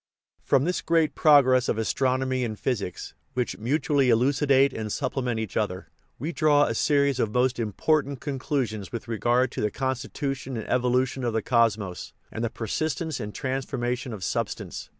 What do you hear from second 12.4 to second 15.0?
the persistence and transformation of substance.